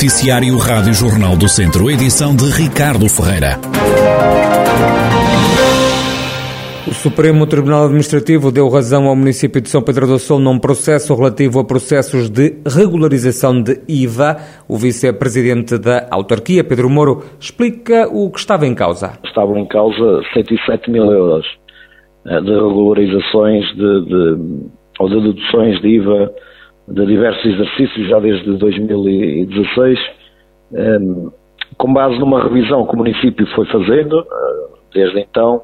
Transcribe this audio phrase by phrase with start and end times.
[0.00, 3.60] Noticiário Rádio Jornal do Centro, edição de Ricardo Ferreira.
[6.88, 11.14] O Supremo Tribunal Administrativo deu razão ao município de São Pedro do Sul num processo
[11.14, 14.38] relativo a processos de regularização de IVA.
[14.66, 19.18] O vice-presidente da autarquia, Pedro Moro, explica o que estava em causa.
[19.22, 21.44] Estavam em causa 107 mil euros
[22.24, 26.32] eh, de regularizações de, de, ou de deduções de IVA
[26.90, 29.98] de diversos exercícios já desde 2016,
[30.74, 31.28] ehm,
[31.78, 35.62] com base numa revisão que o município foi fazendo eh, desde então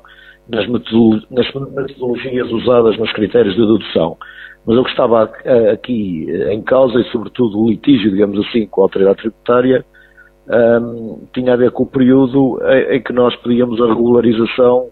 [0.49, 4.17] nas, metodologias usadas nos critérios de dedução.
[4.65, 8.67] Mas o que estava eh, aqui eh, em causa, e sobretudo o litígio, digamos assim,
[8.67, 9.85] com a autoridade tributária,
[10.49, 14.91] ehm, tinha a ver com o período em, que nós pedíamos a regularização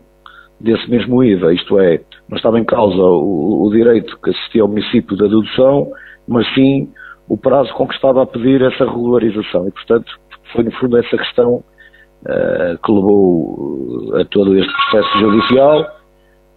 [0.60, 4.68] desse mesmo IVA, isto é, não estava em causa o, o direito que assistia ao
[4.68, 5.90] município da dedução,
[6.26, 6.88] mas sim
[7.28, 9.66] o prazo com que estava a pedir essa regularização.
[9.66, 10.12] E, portanto,
[10.52, 15.80] foi no fundo essa questão uh, que levou a todo este processo judicial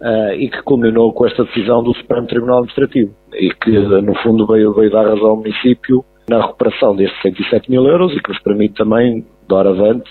[0.00, 4.46] uh, e que culminou com esta decisão do Supremo Tribunal Administrativo e que, no fundo,
[4.46, 8.40] veio, veio dar razão ao município na recuperação destes 107 mil euros e que nos
[8.42, 10.10] permite também, de hora avante,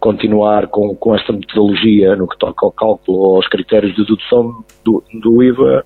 [0.00, 5.02] continuar com, com esta metodologia no que toca ao cálculo aos critérios de dedução do,
[5.20, 5.84] do IVA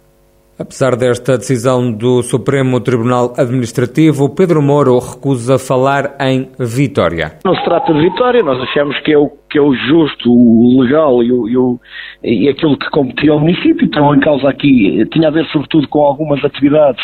[0.59, 7.39] Apesar desta decisão do Supremo Tribunal Administrativo, Pedro Moro recusa falar em vitória.
[7.45, 10.83] Não se trata de vitória, nós achamos que é o, que é o justo, o
[10.83, 11.81] legal e, o, e, o,
[12.23, 13.87] e aquilo que competia ao município.
[13.87, 17.03] Então, em causa aqui, tinha a ver sobretudo com algumas atividades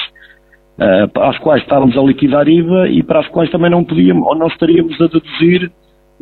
[0.79, 4.37] uh, às quais estávamos a liquidar IVA e para as quais também não podíamos ou
[4.37, 5.73] não estaríamos a deduzir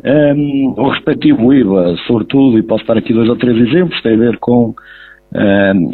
[0.03, 4.13] um, ehm, o respectivo IVA, sobretudo, e posso dar aqui dois ou três exemplos, tem
[4.13, 4.73] a ver com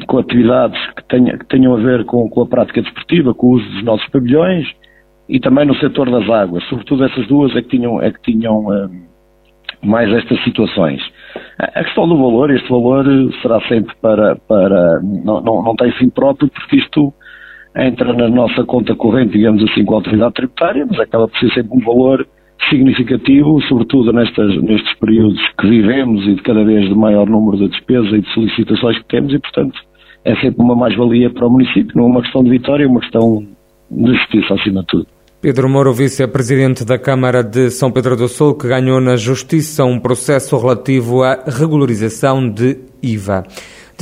[0.08, 3.70] com atividades que, que, tenham a ver com, com, a prática desportiva, com o uso
[3.72, 4.68] dos nossos pavilhões
[5.28, 6.64] e também no setor das águas.
[6.66, 8.64] Sobretudo essas duas é que tinham, é que tinham
[9.84, 11.02] mais estas situações.
[11.58, 13.06] A questão do valor, este valor
[13.42, 17.14] será sempre para, para não, não, não tem fim próprio, porque isto
[17.76, 21.52] entra na nossa conta corrente, digamos assim, com a autoridade tributária, mas acaba por ser
[21.54, 22.28] sempre um valor
[22.70, 27.70] significativo, sobretudo nestas, nestes períodos que vivemos e de cada vez de maior número de
[27.70, 29.80] despesas e de solicitações que temos e, portanto,
[30.26, 33.02] é sempre uma mais-valia para o município, não é uma questão de vitória, é uma
[33.02, 33.46] questão
[33.92, 35.08] de justiça acima de tudo.
[35.42, 40.00] Pedro Moro, vice-presidente da Câmara de São Pedro do Sul, que ganhou na Justiça um
[40.00, 43.44] processo relativo à regularização de IVA.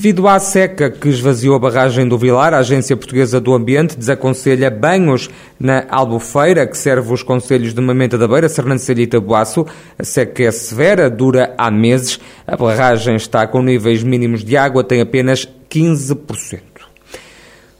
[0.01, 4.67] Devido à seca que esvaziou a barragem do Vilar, a Agência Portuguesa do Ambiente desaconselha
[4.71, 5.29] banhos
[5.59, 9.63] na Albufeira, que serve os conselhos de Mamenta da Beira, Sernancelha e Tabuaço.
[9.99, 12.19] A seca é severa, dura há meses.
[12.47, 16.70] A barragem está com níveis mínimos de água, tem apenas 15%.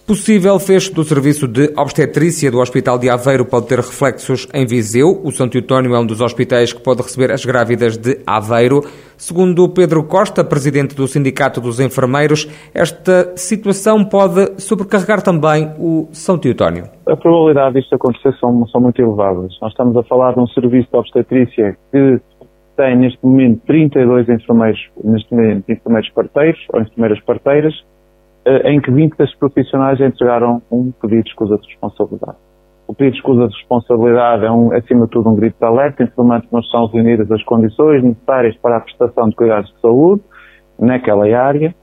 [0.05, 5.21] Possível fecho do serviço de obstetrícia do Hospital de Aveiro pode ter reflexos em Viseu.
[5.23, 8.81] O Santo Eutónio é um dos hospitais que pode receber as grávidas de Aveiro.
[9.15, 16.39] Segundo Pedro Costa, presidente do Sindicato dos Enfermeiros, esta situação pode sobrecarregar também o São
[16.43, 16.85] Eutónio.
[17.07, 19.55] A probabilidade disto acontecer são, são muito elevadas.
[19.61, 22.19] Nós estamos a falar de um serviço de obstetrícia que
[22.75, 27.90] tem neste momento 32 enfermeiros, neste momento enfermeiros parteiros ou enfermeiras parteiras
[28.45, 32.37] em que 20 desses profissionais entregaram um pedido de escusa de responsabilidade.
[32.87, 36.03] O pedido de escusa de responsabilidade é, um, acima de tudo, um grito de alerta,
[36.03, 40.21] informando que não estão reunidas as condições necessárias para a prestação de cuidados de saúde
[40.79, 41.73] naquela área.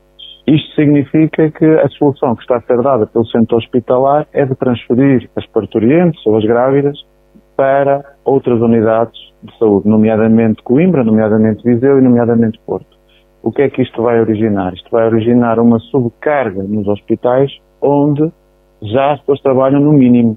[0.46, 4.54] Isto significa que a solução que está a ser dada pelo centro hospitalar é de
[4.54, 6.98] transferir as parturientes ou as grávidas
[7.56, 12.98] para outras unidades de saúde, nomeadamente Coimbra, nomeadamente Viseu e nomeadamente Porto.
[13.42, 14.74] O que é que isto vai originar?
[14.74, 17.50] Isto vai originar uma subcarga nos hospitais
[17.80, 18.30] onde
[18.82, 20.36] já as pessoas trabalham no mínimo,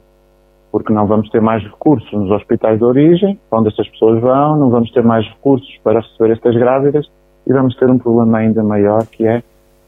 [0.72, 4.70] porque não vamos ter mais recursos nos hospitais de origem, onde estas pessoas vão, não
[4.70, 7.08] vamos ter mais recursos para receber estas grávidas
[7.48, 9.44] e vamos ter um problema ainda maior que é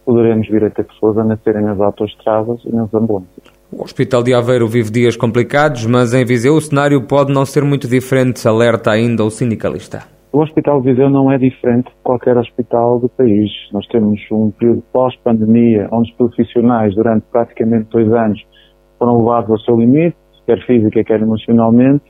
[0.05, 3.45] poderemos vir a ter pessoas a nascerem nas autoestradas e nas ambulâncias.
[3.71, 7.63] O Hospital de Aveiro vive dias complicados, mas em Viseu o cenário pode não ser
[7.63, 10.12] muito diferente, alerta ainda o sindicalista.
[10.33, 13.51] O Hospital de Viseu não é diferente de qualquer hospital do país.
[13.71, 18.43] Nós temos um período pós-pandemia onde os profissionais, durante praticamente dois anos,
[18.97, 22.03] foram levados ao seu limite, quer física, quer emocionalmente,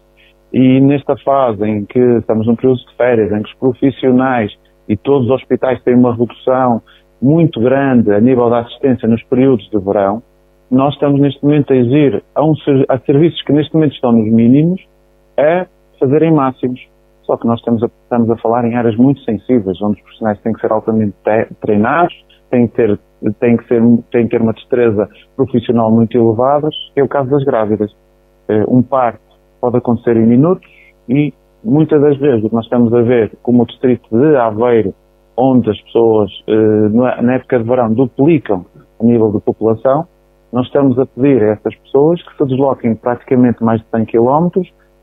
[0.53, 4.53] e nesta fase em que estamos num período de férias, em que os profissionais
[4.87, 6.81] e todos os hospitais têm uma redução
[7.21, 10.23] muito grande a nível da assistência nos períodos de verão,
[10.71, 12.53] nós estamos neste momento a exigir a, um,
[12.87, 14.81] a serviços que neste momento estão nos mínimos
[15.37, 15.67] a
[15.99, 16.92] fazerem máximos.
[17.23, 20.39] Só que nós estamos a, estamos a falar em áreas muito sensíveis, onde os profissionais
[20.41, 21.13] têm que ser altamente
[21.61, 22.13] treinados,
[22.49, 22.99] têm que ter,
[23.39, 23.81] têm que ser,
[24.11, 27.91] têm que ter uma destreza profissional muito elevada, é o caso das grávidas.
[28.49, 29.21] Eh, um parto
[29.61, 30.69] pode acontecer em minutos,
[31.09, 31.33] E
[31.63, 34.93] muitas das vezes o que nós estamos a ver, como o distrito de Aveiro,
[35.35, 36.89] onde as pessoas eh,
[37.21, 38.65] na época de verão duplicam
[38.99, 40.07] a nível de população,
[40.51, 44.49] nós estamos a pedir a essas pessoas que se desloquem praticamente mais de 100 km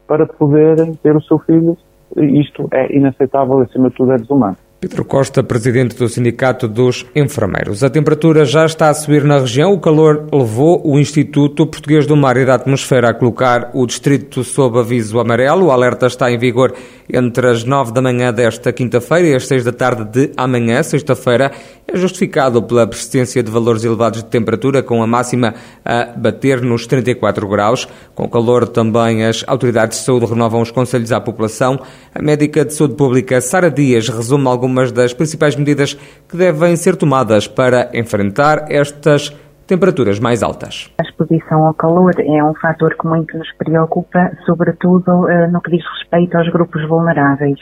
[0.06, 1.76] para poderem ter o seu filho.
[2.16, 4.56] Isto é inaceitável, acima de tudo é desumano.
[4.80, 7.84] Pedro Costa, presidente do Sindicato dos Enfermeiros.
[7.84, 9.74] A temperatura já está a subir na região.
[9.74, 14.42] O calor levou o Instituto Português do Mar e da Atmosfera a colocar o distrito
[14.42, 15.66] sob aviso amarelo.
[15.66, 16.72] O alerta está em vigor
[17.12, 21.52] entre as nove da manhã desta quinta-feira e as seis da tarde de amanhã, sexta-feira.
[21.86, 25.54] É justificado pela persistência de valores elevados de temperatura, com a máxima
[25.84, 27.86] a bater nos 34 graus.
[28.14, 31.80] Com calor, também as autoridades de saúde renovam os conselhos à população.
[32.14, 35.94] A médica de saúde pública, Sara Dias, resume algumas das principais medidas
[36.28, 39.30] que devem ser tomadas para enfrentar estas
[39.66, 40.92] temperaturas mais altas.
[40.98, 45.70] A exposição ao calor é um fator que muito nos preocupa, sobretudo uh, no que
[45.70, 47.58] diz respeito aos grupos vulneráveis.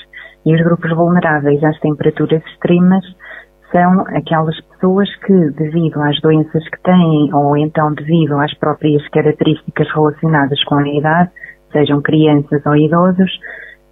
[0.46, 3.04] E os grupos vulneráveis às temperaturas extremas
[3.70, 9.86] são aquelas pessoas que, devido às doenças que têm ou então devido às próprias características
[9.94, 11.30] relacionadas com a idade,
[11.72, 13.30] sejam crianças ou idosos,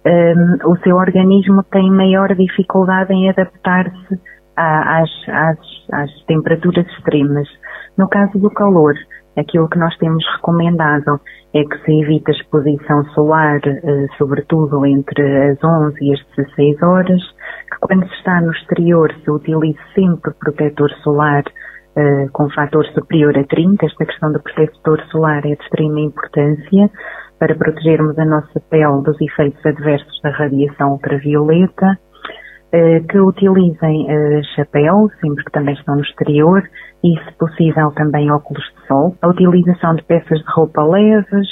[0.05, 4.19] um, o seu organismo tem maior dificuldade em adaptar-se
[4.55, 5.59] às, às,
[5.93, 7.47] às temperaturas extremas.
[7.97, 8.95] No caso do calor,
[9.37, 11.19] aquilo que nós temos recomendado
[11.53, 16.81] é que se evite a exposição solar, eh, sobretudo entre as 11 e as 16
[16.83, 17.21] horas,
[17.71, 21.43] que quando se está no exterior se utilize sempre protetor solar
[21.97, 23.85] uh, com fator superior a 30.
[23.85, 26.89] Esta questão do protetor solar é de extrema importância
[27.39, 31.97] para protegermos a nossa pele dos efeitos adversos da radiação ultravioleta.
[32.67, 36.61] Uh, que utilizem uh, chapéu, sempre que também estão no exterior,
[37.01, 39.15] e, se possível, também óculos de sol.
[39.21, 41.47] A utilização de peças de roupa leves,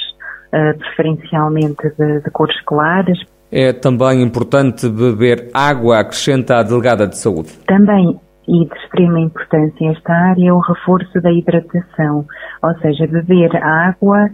[0.52, 3.18] preferencialmente de, de cores claras,
[3.52, 7.54] é também importante beber água, acrescenta a delegada de saúde.
[7.68, 12.26] Também e de extrema importância esta área é o reforço da hidratação,
[12.62, 14.30] ou seja, beber água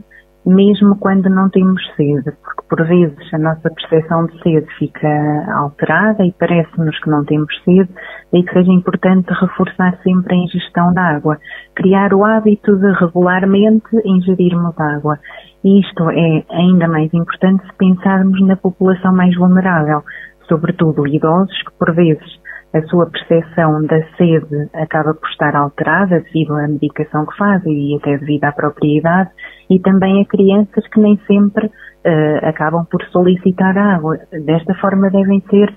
[0.45, 5.07] mesmo quando não temos sede, porque por vezes a nossa percepção de sede fica
[5.53, 7.89] alterada e parece-nos que não temos sede,
[8.33, 11.37] e que seja importante reforçar sempre a ingestão de água,
[11.75, 15.19] criar o hábito de regularmente ingerirmos água.
[15.63, 20.03] E isto é ainda mais importante se pensarmos na população mais vulnerável,
[20.47, 22.40] sobretudo idosos que por vezes
[22.73, 27.95] a sua percepção da sede acaba por estar alterada devido à medicação que fazem e
[27.97, 29.29] até devido à própria idade,
[29.69, 34.17] e também a crianças que nem sempre uh, acabam por solicitar água.
[34.45, 35.73] Desta forma devem ser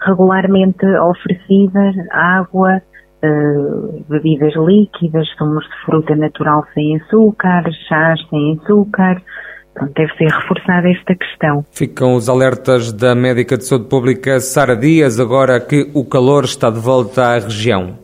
[0.00, 2.82] regularmente oferecidas água,
[3.24, 9.22] uh, bebidas líquidas, sumos de fruta natural sem açúcar, chás sem açúcar,
[9.74, 11.64] Pronto, deve ser reforçada esta questão.
[11.72, 16.70] Ficam os alertas da médica de saúde pública Sara Dias, agora que o calor está
[16.70, 17.98] de volta à região.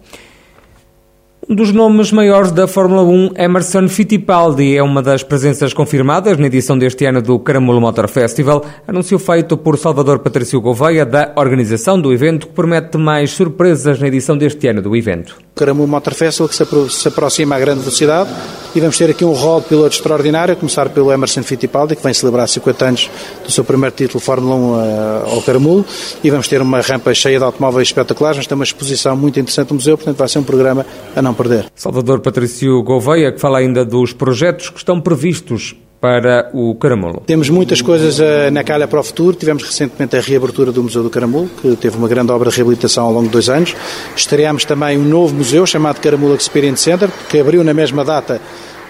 [1.49, 6.47] Um dos nomes maiores da Fórmula 1, Emerson Fittipaldi, é uma das presenças confirmadas na
[6.47, 12.01] edição deste ano do Caramulo Motor Festival, anúncio feito por Salvador Patrício Gouveia, da organização
[12.01, 15.39] do evento, que promete mais surpresas na edição deste ano do evento.
[15.61, 18.31] Caramulo Motor Festival que se aproxima a grande velocidade
[18.75, 22.03] e vamos ter aqui um rol de pilotos extraordinário, a começar pelo Emerson Fittipaldi, que
[22.03, 23.11] vem celebrar 50 anos
[23.45, 25.85] do seu primeiro título Fórmula 1 uh, ao Caramulo
[26.25, 29.69] e vamos ter uma rampa cheia de automóveis espetaculares, vamos ter uma exposição muito interessante
[29.69, 31.67] no museu, portanto vai ser um programa a não perder.
[31.75, 37.23] Salvador Patrício Gouveia, que fala ainda dos projetos que estão previstos para o Caramulo.
[37.27, 39.37] Temos muitas coisas uh, na calha para o futuro.
[39.37, 43.05] Tivemos recentemente a reabertura do Museu do Caramulo, que teve uma grande obra de reabilitação
[43.05, 43.77] ao longo de dois anos.
[44.17, 48.41] Estreámos também um novo museu chamado Caramulo Experience Center, que abriu na mesma data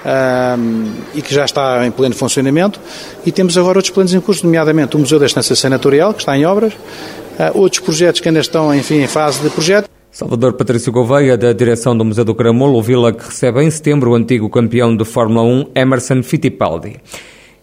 [0.05, 2.81] um, e que já está em pleno funcionamento.
[3.27, 6.37] E temos agora outros planos em curso, nomeadamente o Museu da Estância Senatorial, que está
[6.39, 9.91] em obras, uh, outros projetos que ainda estão, enfim, em fase de projeto.
[10.13, 14.15] Salvador Patrício Gouveia, da direção do Museu do Caramulo, Vila que recebe em setembro o
[14.17, 16.97] antigo campeão de Fórmula 1, Emerson Fittipaldi.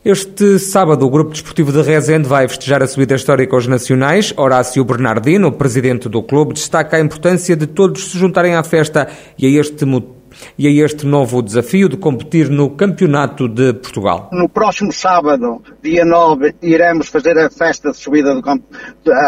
[0.04, 4.34] Este sábado, o Grupo Desportivo de Rezende vai festejar a subida histórica aos nacionais.
[4.38, 9.46] Horácio Bernardino, presidente do clube, destaca a importância de todos se juntarem à festa e
[9.46, 10.17] a este motivo
[10.58, 14.30] e a este novo desafio de competir no Campeonato de Portugal.
[14.32, 18.42] No próximo sábado, dia 9, iremos fazer a festa de subida do,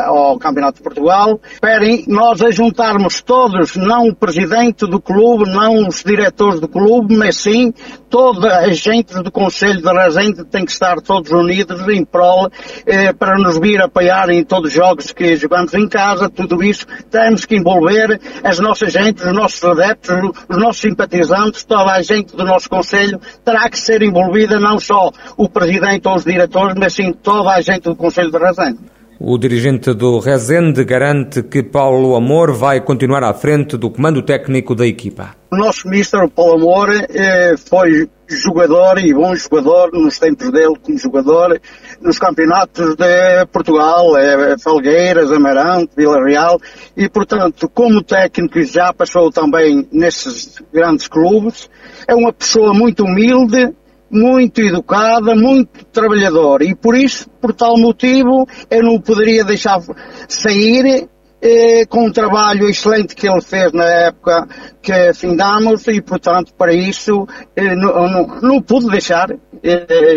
[0.06, 1.40] ao Campeonato de Portugal.
[1.52, 7.16] Esperem nós a juntarmos todos, não o presidente do clube, não os diretores do clube,
[7.16, 7.74] mas sim
[8.10, 12.50] toda a gente do Conselho de Resende tem que estar todos unidos em prol
[12.86, 16.86] eh, para nos vir apoiar em todos os jogos que jogamos em casa, tudo isso
[17.10, 20.16] temos que envolver as nossas gentes, os nossos adeptos,
[20.50, 25.12] os nossos simpatizantes, toda a gente do nosso Conselho terá que ser envolvida, não só
[25.38, 28.80] o Presidente ou os diretores, mas sim toda a gente do Conselho de Rezende.
[29.22, 34.74] O dirigente do Rezende garante que Paulo Amor vai continuar à frente do comando técnico
[34.74, 35.36] da equipa.
[35.52, 40.98] O nosso ministro Paulo Amor eh, foi jogador e bom jogador nos tempos dele como
[40.98, 41.60] jogador
[42.02, 46.60] nos campeonatos de Portugal, eh, Falgueiras, Amarante, Vila Real
[46.96, 51.70] e portanto como técnico já passou também nesses grandes clubes,
[52.08, 53.74] é uma pessoa muito humilde,
[54.10, 59.80] muito educada, muito trabalhadora e por isso, por tal motivo, eu não poderia deixar
[60.28, 61.08] sair
[61.42, 64.48] eh, com um trabalho excelente que ele fez na época
[64.82, 69.30] que findámos e, portanto, para isso eh, não, não, não, pude deixar,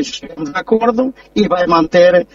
[0.02, 2.26] chegamos de acordo e vai manter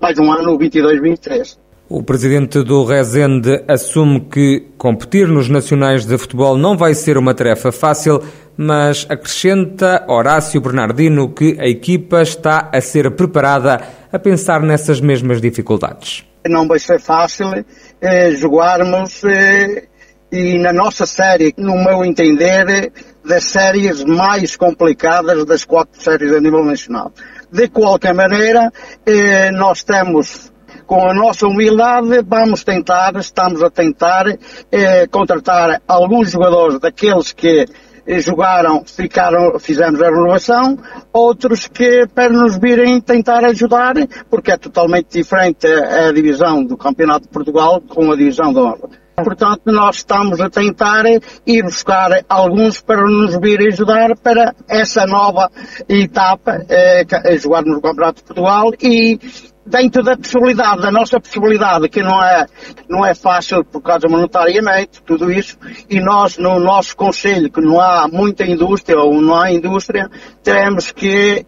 [0.00, 1.56] mais um ano, 22-23.
[1.94, 7.34] O presidente do Rezende assume que competir nos nacionais de futebol não vai ser uma
[7.34, 8.22] tarefa fácil,
[8.56, 13.78] mas acrescenta Horácio Bernardino que a equipa está a ser preparada
[14.10, 16.24] a pensar nessas mesmas dificuldades.
[16.48, 17.62] Não vai ser fácil
[18.02, 19.88] eh, jogarmos eh,
[20.32, 22.92] e na nossa série, no meu entender,
[23.24, 27.12] das séries mais complicadas das quatro séries a nível nacional.
[27.50, 28.72] De qualquer maneira,
[29.06, 30.50] eh, nós temos
[30.86, 34.26] com a nossa humildade, vamos tentar, estamos a tentar
[34.70, 37.66] eh, contratar alguns jogadores daqueles que
[38.06, 40.78] jogaram, ficaram, fizemos a renovação,
[41.12, 43.94] outros que para nos virem tentar ajudar,
[44.30, 48.60] porque é totalmente diferente a, a divisão do Campeonato de Portugal com a divisão da
[48.60, 49.02] honra.
[49.14, 51.04] Portanto, nós estamos a tentar
[51.46, 55.50] ir buscar alguns para nos vir ajudar para essa nova
[55.86, 57.04] etapa, eh,
[57.38, 59.20] jogar no Campeonato de Portugal e
[59.64, 62.46] dentro da possibilidade, da nossa possibilidade, que não é,
[62.88, 65.56] não é fácil por causa monetariamente, tudo isso,
[65.88, 70.10] e nós, no nosso Conselho, que não há muita indústria ou não há indústria,
[70.42, 71.46] teremos que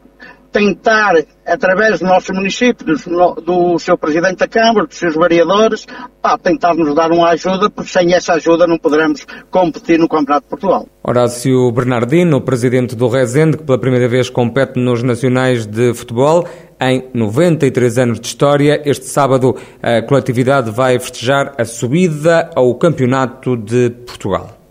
[0.54, 5.84] tentar, através do nosso município, do, do seu Presidente da Câmara, dos seus vereadores,
[6.22, 10.44] pá, tentar nos dar uma ajuda, porque sem essa ajuda não poderemos competir no Campeonato
[10.44, 10.86] de Portugal.
[11.02, 16.46] Horácio Bernardino, Presidente do Rezende, que pela primeira vez compete nos Nacionais de Futebol,
[16.90, 18.82] em 93 anos de história.
[18.84, 24.63] Este sábado a coletividade vai festejar a subida ao Campeonato de Portugal.